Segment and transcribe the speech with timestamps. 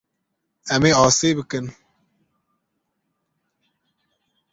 [0.73, 1.65] Em ê asê bikin.